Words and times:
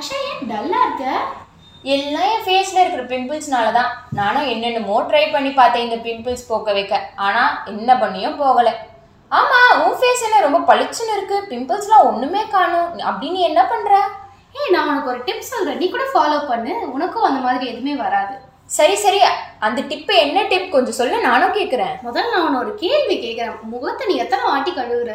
ஆஷா 0.00 0.16
ஏன் 0.30 0.48
டல்லா 0.48 0.78
இருக்க? 0.86 1.04
எல்லாம் 1.92 2.26
என் 2.32 2.42
ஃபேஸில் 2.46 2.80
இருக்கிற 2.80 3.04
பிம்பிள்ஸ்னால 3.12 3.68
தான் 3.76 3.92
நானும் 4.18 4.48
என்னென்னமோ 4.54 4.96
ட்ரை 5.10 5.22
பண்ணி 5.34 5.50
பார்த்தேன் 5.58 5.84
இந்த 5.86 5.98
பிம்பிள்ஸ் 6.06 6.44
போக்க 6.48 6.72
வைக்க. 6.78 6.96
ஆனால் 7.26 7.54
என்ன 7.70 7.94
பண்ணியும் 8.02 8.36
போகலை. 8.42 8.74
ஆமாம் 9.38 9.72
உன் 9.84 9.96
ஃபேஸ் 10.00 10.24
என்ன 10.26 10.42
ரொம்ப 10.46 10.60
பளிச்சுன்னு 10.70 11.14
இருக்கு. 11.16 11.38
பிம்பிள்ஸ்லாம் 11.52 12.06
ஒன்றுமே 12.10 12.42
காணும். 12.56 12.90
அப்படின்னு 13.12 13.40
என்ன 13.48 13.64
பண்ணுற 13.72 13.94
ஏய் 14.58 14.74
நான் 14.76 14.90
உனக்கு 14.90 15.12
ஒரு 15.14 15.22
டிப் 15.30 15.50
சொல்றேன். 15.52 15.80
நீ 15.80 15.88
கூட 15.94 16.06
ஃபாலோ 16.12 16.42
பண்ணு. 16.52 16.74
உனக்கும் 16.96 17.28
அந்த 17.30 17.40
மாதிரி 17.48 17.64
எதுவுமே 17.72 17.96
வராது. 18.04 18.36
சரி 18.78 18.98
சரி. 19.06 19.24
அந்த 19.66 19.80
டிப்பு 19.90 20.14
என்ன 20.26 20.46
டிப் 20.52 20.72
கொஞ்சம் 20.76 21.00
சொல்ல 21.00 21.24
நானும் 21.30 21.58
கேட்குறேன் 21.58 21.98
முதல்ல 22.06 22.36
நான் 22.36 22.46
உன்னை 22.46 22.62
ஒரு 22.66 22.74
கேள்வி 22.84 23.18
கேட்குறேன் 23.26 23.58
முகத்தை 23.74 24.12
நீ 24.12 24.16
எத்தனை 24.26 24.44
வாட்டி 24.52 24.72
கழுவுற? 24.72 25.12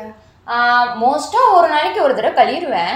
மோஸ்ட்டாக 1.05 1.55
ஒரு 1.57 1.67
நாளைக்கு 1.75 2.05
ஒரு 2.09 2.15
தடவை 2.19 2.35
கழுவிடுவேன். 2.39 2.95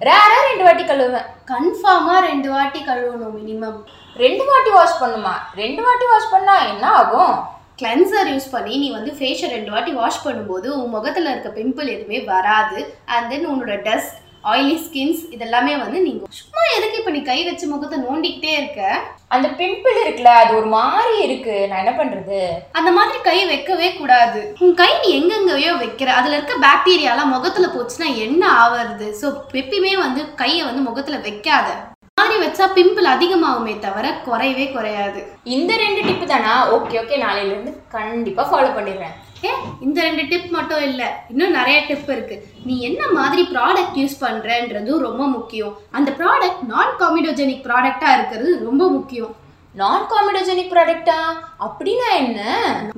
ரேராக 0.00 0.38
ரெண்டு 0.46 0.64
வாட்டி 0.64 0.84
கழுவுவேன். 0.86 1.26
கன்ஃபார்மா 1.50 2.14
ரெண்டு 2.28 2.48
வாட்டி 2.50 2.80
கழுவணும் 2.86 3.36
மினிமம் 3.38 3.76
ரெண்டு 4.22 4.44
வாட்டி 4.48 4.70
வாஷ் 4.76 5.00
பண்ணுமா? 5.02 5.34
ரெண்டு 5.60 5.82
வாட்டி 5.82 6.06
வாஷ் 6.10 6.32
பண்ணா 6.32 6.54
என்ன 6.72 6.84
ஆகும்? 7.00 7.34
கிளென்சர் 7.80 8.30
யூஸ் 8.32 8.50
பண்ணி 8.54 8.76
நீ 8.82 8.88
வந்து 8.96 9.10
ஃபேஷியல் 9.18 9.54
ரெண்டு 9.56 9.70
வாட்டி 9.74 9.92
வாஷ் 10.00 10.24
பண்ணும்போது 10.26 10.68
உன் 10.80 10.94
முகத்துல 10.96 11.30
இருக்க 11.30 11.50
பிம்பிள் 11.60 11.92
எதுவுமே 11.94 12.20
வராது. 12.32 12.96
அண்ட் 13.14 13.28
தென் 13.30 13.48
உன்னோட 13.52 13.76
டஸ்ட் 13.88 14.18
ஆயிலி 14.52 14.76
ஸ்கின்ஸ் 14.84 15.22
இதெல்லாமே 15.34 15.74
வந்து 15.82 15.98
நீங்க 16.06 16.24
சும்மா 16.38 16.62
எதுக்கு 16.76 16.98
இப்போ 17.00 17.12
நீ 17.14 17.20
கை 17.28 17.38
வச்சு 17.46 17.66
முகத்தை 17.72 17.98
நோண்டிக்கிட்டே 17.98 18.52
இருக்க? 18.58 18.82
அந்த 19.34 19.46
பிம்பிள் 19.60 19.96
இருக்குல்ல 20.02 20.32
அது 20.40 20.52
ஒரு 20.58 20.68
மாதிரி 20.76 21.14
இருக்கு. 21.26 21.54
நான் 21.70 21.82
என்ன 21.84 21.94
பண்றது? 22.00 22.40
அந்த 22.78 22.90
மாதிரி 22.98 23.18
கை 23.28 23.38
வைக்கவே 23.52 23.88
கூடாது. 24.00 24.42
உன் 24.64 24.76
கை 24.82 24.90
நீ 25.02 25.08
எங்கெங்கயோ 25.20 25.72
வைக்கிற. 25.84 26.10
அதுல 26.18 26.36
இருக்க 26.36 26.54
பாக்டீரியாலாம் 26.66 27.34
முகத்துல 27.36 27.68
போச்சுன்னா 27.74 28.10
என்ன 28.26 28.42
ஆவறது 28.62 29.08
ஸோ 29.22 29.26
எப்பயுமே 29.62 29.94
வந்து 30.04 30.22
கையை 30.42 30.62
வந்து 30.68 30.88
முகத்துல 30.90 31.18
வைக்காத. 31.26 31.68
மாதிரி 32.20 32.36
வச்சா 32.42 32.64
பிம்பிள் 32.76 33.06
அதிகமாகுமே 33.12 33.72
தவிர 33.84 34.06
குறையவே 34.26 34.66
குறையாது. 34.72 35.20
இந்த 35.54 35.72
ரெண்டு 35.82 36.00
டிப்பு 36.08 36.26
தானா? 36.26 36.52
ஓகே 36.74 36.98
ஓகே 37.00 37.16
நாளையில 37.22 37.52
இருந்து 37.52 37.72
கண்டிப்பா 37.94 38.42
ஃபாலோ 38.50 38.70
பண்ணிடுறேன். 38.76 39.16
ஏ 39.46 39.52
இந்த 39.86 39.98
ரெண்டு 40.06 40.24
டிப் 40.32 40.50
மட்டும் 40.56 40.82
இல்லை. 40.88 41.08
இன்னும் 41.32 41.56
நிறைய 41.58 41.78
டிப் 41.88 42.10
இருக்கு. 42.16 42.36
நீ 42.66 42.74
என்ன 42.88 43.02
மாதிரி 43.18 43.44
ப்ராடக்ட் 43.54 43.96
யூஸ் 44.02 44.20
பண்றன்றதும் 44.24 45.06
ரொம்ப 45.08 45.24
முக்கியம். 45.36 45.72
அந்த 45.98 46.10
ப்ராடக்ட் 46.20 46.62
நான் 46.74 46.98
காமிடோஜெனிக் 47.04 47.64
ப்ராடக்டா 47.68 48.10
இருக்கிறது 48.18 48.52
ரொம்ப 48.68 48.84
முக்கியம். 48.98 49.32
நான் 49.80 50.02
காமிடோஜெனிக் 50.10 50.68
ப்ராடக்டா 50.72 51.16
அப்படின்னா 51.66 52.08
என்ன? 52.20 52.40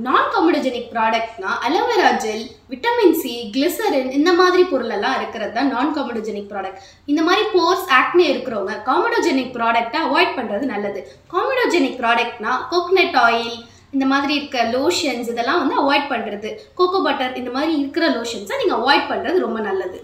நான் 0.06 0.26
comedogenic 0.32 0.90
ப்ராடக்ட்னா 0.94 1.50
aloe vera 1.66 2.10
gel 2.24 2.42
vitamin 2.72 3.16
C 3.20 3.32
glycerin 3.54 4.10
இந்த 4.18 4.32
மாதிரி 4.40 4.62
பொருளெல்லாம் 4.72 5.16
இருக்கிறது 5.18 5.52
தான் 5.58 5.72
நான் 5.74 5.94
காமிடோஜெனிக் 5.98 6.50
ப்ராடக்ட் 6.50 6.82
இந்த 7.12 7.22
மாதிரி 7.28 7.44
போர்ஸ் 7.54 7.86
ஆக்னே 8.00 8.26
இருக்கிறவங்க 8.32 8.76
காமிடோஜெனிக் 8.90 9.54
ப்ராடக்ட்டை 9.56 10.00
அவாய்ட் 10.08 10.36
பண்ணுறது 10.40 10.66
நல்லது. 10.74 11.02
காமிடோஜெனிக் 11.36 11.98
ப்ராடக்ட்னா 12.02 12.52
கோகனட் 12.74 13.18
ஆயில் 13.26 13.56
இந்த 13.96 14.06
மாதிரி 14.14 14.34
இருக்க 14.40 14.58
லோஷன்ஸ் 14.76 15.30
இதெல்லாம் 15.34 15.62
வந்து 15.62 15.76
அவாய்ட் 15.84 16.10
பண்ணுறது 16.12 16.50
கோகோ 16.80 17.00
பட்டர் 17.06 17.40
இந்த 17.42 17.52
மாதிரி 17.56 17.72
இருக்கிற 17.80 18.06
லோஷன்ஸை 18.18 18.58
நீங்கள் 18.62 18.78
அவாய்ட் 18.80 19.10
பண்ணுறது 19.12 19.46
ரொம்ப 19.46 19.60
நல்லது. 19.70 19.98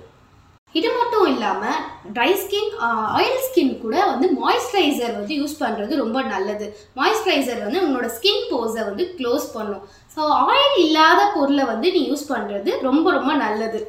இது 0.74 0.90
மட்டும் 0.98 1.26
இல்லாமல் 1.32 1.80
ட்ரை 2.16 2.28
ஸ்கின் 2.42 2.70
ஆயில் 3.16 3.42
ஸ்கின் 3.46 3.72
கூட 3.82 3.96
வந்து 4.10 4.26
மாய்ஸ்சரைசர் 4.42 5.12
வந்து 5.18 5.34
யூஸ் 5.40 5.56
பண்ணுறது 5.62 5.98
ரொம்ப 6.02 6.18
நல்லது. 6.34 6.66
மாய்ஸ்சரைசர் 6.98 7.60
வந்து 7.64 7.82
உங்களோட 7.84 8.08
ஸ்கின் 8.16 8.46
போஸை 8.52 8.82
வந்து 8.88 9.04
க்ளோஸ் 9.18 9.46
பண்ணும். 9.56 9.82
ஸோ 10.14 10.20
ஆயில் 10.52 10.78
இல்லாத 10.86 11.20
பொருளை 11.34 11.66
வந்து 11.72 11.90
நீ 11.96 12.00
யூஸ் 12.10 12.24
பண்ணுறது 12.32 12.70
ரொம்ப 12.88 13.06
ரொம்ப 13.18 13.34
நல்லது. 13.44 13.80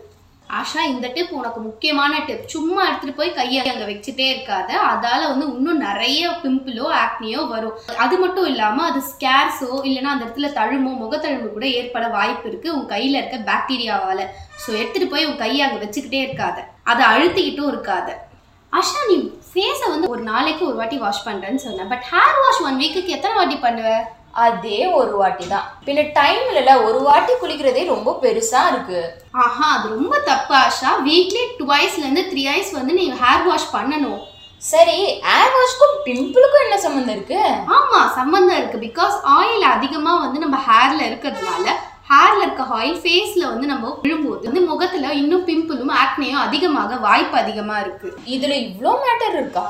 ஆஷா 0.50 0.82
இந்த 0.92 1.08
டிப் 1.16 1.32
உனக்கு 1.38 1.60
முக்கியமான 1.68 2.14
டிப் 2.28 2.50
சும்மா 2.54 2.82
எடுத்துகிட்டு 2.88 3.20
போய் 3.20 3.38
கையை 3.38 3.62
அங்கே 3.72 3.86
வச்சுட்டே 3.90 4.26
இருக்காத. 4.34 4.70
அதால் 4.92 5.30
வந்து 5.32 5.46
இன்னும் 5.56 5.84
நிறைய 5.88 6.30
பிம்பிளோ 6.42 6.88
ஆக்னியோ 7.04 7.42
வரும். 7.54 7.78
அது 8.04 8.16
மட்டும் 8.24 8.50
இல்லாமல் 8.52 8.90
அது 8.90 9.00
ஸ்கேர்ஸோ 9.12 9.70
இல்லைன்னா 9.88 10.14
அந்த 10.14 10.26
இடத்துல 10.26 10.50
தழுமோ 10.60 10.92
முகத்தழும்பு 11.04 11.50
கூட 11.56 11.68
ஏற்பட 11.80 12.08
வாய்ப்பு 12.18 12.46
இருக்குது 12.52 12.76
உன் 12.78 12.92
கையில் 12.94 13.20
இருக்க 13.20 13.40
பாக்டீரியாவால் 13.52 14.24
ஸோ 14.64 14.70
எடுத்துகிட்டு 14.82 15.14
போய் 15.14 15.28
உன் 15.30 15.42
கையை 15.44 15.62
அங்கே 15.68 15.82
வச்சுக்கிட்டே 15.86 16.22
இருக்காத. 16.26 16.58
அதை 16.92 17.04
அழுத்திக்கிட்டும் 17.14 17.72
இருக்காத. 17.74 18.10
ஆஷா 18.74 19.02
நீ 19.10 19.16
ஃபேஸை 19.50 19.88
வந்து 19.94 20.12
ஒரு 20.14 20.24
நாளைக்கு 20.32 20.64
ஒரு 20.70 20.78
வாட்டி 20.82 20.98
வாஷ் 21.06 21.26
பண்ணுறேன்னு 21.26 21.64
சொன்ன. 21.66 21.88
பட் 21.94 22.06
ஹேர் 22.12 22.40
வாஷ் 22.44 22.62
ஒன் 22.68 22.80
வீக்குக்கு 22.84 23.16
எத்தனை 23.18 23.34
வாட்டி 23.40 23.58
பண்ணுவேன் 23.66 24.04
அதே 24.34 24.80
ஒரு 25.00 25.14
வாட்டி 25.18 25.46
தான் 25.48 25.66
பின்ன 25.86 26.02
டைம் 26.14 26.44
இல்லைல்ல 26.50 26.74
ஒரு 26.84 27.00
வாட்டி 27.00 27.34
குளிக்கிறதே 27.34 27.84
ரொம்ப 27.86 28.20
பெருசா 28.24 28.62
இருக்கு. 28.72 29.00
ஆஹா 29.44 29.68
அது 29.76 29.88
ரொம்ப 29.90 30.20
தப்பு 30.30 30.54
ஆஷா. 30.56 30.92
வீக்லி 31.08 31.44
டுவைஸ்லேருந்து 31.60 32.24
த்ரீ 32.32 32.48
ஐஸ் 32.48 32.72
வந்து 32.72 32.94
நீ 32.94 33.06
ஹேர் 33.22 33.46
வாஷ் 33.48 33.74
பண்ணணும். 33.76 34.22
சரி 34.62 34.98
ஏர் 35.36 35.54
வாஷ்க்கும் 35.56 35.96
பிம்பிளுக்கும் 36.06 36.66
என்ன 36.66 36.78
சம்மந்தம் 36.78 37.16
இருக்கு? 37.16 37.40
ஆமா 37.78 38.00
சம்மந்தம் 38.16 38.58
இருக்கு. 38.58 38.78
பிகாஸ் 38.88 39.16
ஆயில் 39.38 39.66
அதிகமா 39.76 40.14
வந்து 40.20 40.40
நம்ம 40.40 40.60
ஹேர்ல 40.68 41.02
இருக்கிறதுனால 41.10 41.66
ஹேர்ல 42.10 42.42
இருக்க 42.44 42.64
ஆயில் 42.78 42.98
ஃபேஸ்ல 43.04 43.44
வந்து 43.52 43.68
நம்ம 43.68 43.92
விழும்போது 44.02 44.48
வந்து 44.48 44.62
முகத்துல 44.62 45.12
இன்னும் 45.14 45.46
பிம்பிளும் 45.50 45.94
ஆக்னேயும் 46.02 46.44
அதிகமாக 46.48 46.96
வாய்ப்பு 46.96 47.38
அதிகமா 47.38 47.80
இருக்கு. 47.80 48.10
இதுல 48.26 48.56
இவ்ளோ 48.68 48.94
மேட்டர் 49.06 49.38
இருக்கா? 49.40 49.68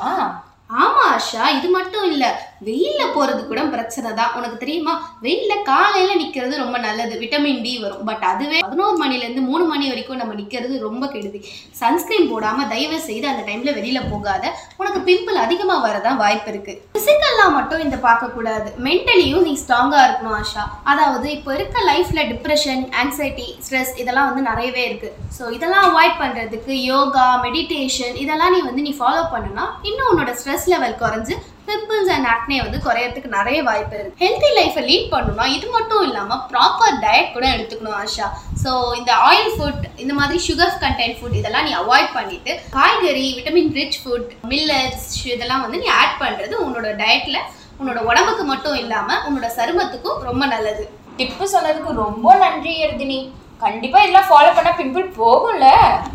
ஆமா 0.84 1.02
ஆஷா. 1.16 1.44
இது 1.58 1.68
மட்டும் 1.70 2.06
இல்ல. 2.12 2.26
வெயிலில் 2.68 3.14
போகிறது 3.16 3.42
கூட 3.52 3.62
பிரச்சனை 3.76 4.10
தான். 4.20 4.34
உனக்கு 4.38 4.58
தெரியுமா? 4.64 4.94
வெயிலில் 5.26 5.66
காலையில் 5.72 6.20
நிற்கிறது 6.22 6.62
ரொம்ப 6.64 6.78
நல்லது. 6.88 7.14
விட்டமின் 7.24 7.62
டி 7.66 7.74
வரும். 7.84 8.04
பட் 8.10 8.26
அதுவே 8.32 8.60
பதினோரு 8.68 8.98
மணிலேருந்து 9.04 9.44
மூணு 9.50 9.64
மணி 9.72 9.86
வரைக்கும் 9.92 10.22
நம்ம 10.22 10.36
நிற்கிறது 10.42 10.76
ரொம்ப 10.88 11.04
கெடுதி. 11.14 11.42
சன்ஸ்கிரீன் 11.82 12.30
போடாமல் 12.34 12.70
தயவு 12.74 13.00
செய்து 13.10 13.28
அந்த 13.32 13.44
டைமில் 13.50 13.76
வெளியில் 13.80 14.10
போகாத. 14.14 14.44
உனக்கு 14.82 15.02
பிம்பிள் 15.10 15.44
அதிகமாக 15.46 15.86
வரதான் 15.88 16.22
வாய்ப்பு 16.24 16.52
இருக்குது 16.54 16.80
ஃபிசிக்கல்லாம் 16.96 17.56
மட்டும் 17.58 17.84
இந்த 17.86 17.98
பார்க்கக்கூடாது 18.08 18.70
மென்டலியும் 18.88 19.46
நீ 19.48 19.54
ஸ்ட்ராங்காக 19.64 20.06
இருக்கணும் 20.08 20.38
ஆஷா. 20.40 20.66
அதாவது 20.92 21.28
இப்போ 21.38 21.52
இருக்க 21.58 21.78
லைஃப்பில் 21.92 22.28
டிப்ரெஷன் 22.32 22.84
ஆங்ஸைட்டி 23.02 23.48
ஸ்ட்ரெஸ் 23.66 23.94
இதெல்லாம் 24.02 24.30
வந்து 24.30 24.44
நிறையவே 24.50 24.84
இருக்குது 24.90 25.16
ஸோ 25.38 25.44
இதெல்லாம் 25.58 25.88
அவாய்ட் 25.90 26.20
பண்ணுறதுக்கு 26.22 26.74
யோகா 26.92 27.26
மெடிடேஷன் 27.46 28.16
இதெல்லாம் 28.24 28.54
நீ 28.56 28.60
வந்து 28.70 28.86
நீ 28.88 28.94
ஃபாலோ 29.00 29.24
பண்ணுனா 29.34 29.66
இன்னும் 29.90 30.10
உன்னோட 30.12 30.34
ஸ்ட்ரெஸ் 30.40 30.70
லெவல் 30.74 31.00
குறைஞ்சு 31.02 31.36
பிம்பிள்ஸ் 31.68 32.12
அண்ட் 32.16 32.28
ஆக்னே 32.34 32.58
வந்து 32.66 32.80
குறையறதுக்கு 32.86 33.30
நிறைய 33.38 33.60
வாய்ப்பு 33.68 33.96
இருக்கு. 34.00 34.20
ஹெல்த்தி 34.24 34.50
லைஃப்பை 34.58 34.84
லீட் 34.90 35.12
பண்ணணும்னா 35.14 35.46
இது 35.56 35.68
மட்டும் 35.76 36.04
இல்லாமல் 36.08 36.42
ப்ராப்பர் 36.52 37.00
டயட் 37.04 37.34
கூட 37.36 37.46
எடுத்துக்கணும் 37.56 37.98
ஆஷா. 38.02 38.28
ஸோ 38.64 38.72
இந்த 39.00 39.12
ஆயில் 39.30 39.52
ஃபுட் 39.58 39.86
இந்த 40.04 40.14
மாதிரி 40.20 40.40
சுகர் 40.48 40.80
கண்டென்ட் 40.86 41.18
ஃபுட் 41.20 41.38
இதெல்லாம் 41.42 41.68
நீ 41.68 41.74
அவாய்ட் 41.82 42.12
பண்ணிட்டு 42.18 42.54
காய்கறி 42.78 43.26
விட்டமின் 43.38 43.74
ரிச் 43.80 44.00
ஃபுட் 44.04 44.32
மில்லட்ஸ் 44.54 45.12
இதெல்லாம் 45.36 45.64
வந்து 45.66 45.82
நீ 45.84 45.90
ஆட் 46.00 46.18
பண்ணுறது 46.24 46.56
உன்னோட 46.66 46.90
டயட்டில் 47.04 47.40
உன்னோட 47.80 48.00
உடம்புக்கு 48.10 48.44
மட்டும் 48.52 48.80
இல்லாமல் 48.82 49.24
உன்னோட 49.28 49.48
சருமத்துக்கும் 49.60 50.20
ரொம்ப 50.30 50.44
நல்லது. 50.56 50.84
டிப்பு 51.20 51.46
சொன்னதுக்கு 51.54 51.92
ரொம்ப 52.04 52.28
நன்றி 52.44 52.74
எர்தினி. 52.86 53.18
கண்டிப்பா 53.64 53.98
இதெல்லாம் 54.04 54.30
ஃபாலோ 54.30 54.52
பண்ணா 54.56 54.72
பிம்பிள் 54.80 55.06
போகும்ல? 55.20 55.66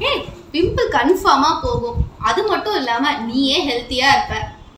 ஏய் 0.09 0.23
பிம்பிள் 0.55 0.89
கன்ஃபார்மாக 0.97 1.57
போகும். 1.65 1.99
அது 2.29 2.41
மட்டும் 2.53 2.79
இல்லாமல் 2.81 3.19
நீயே 3.29 3.59
ஹெல்த்தியாக 3.69 4.15
இருப்ப. 4.17 4.35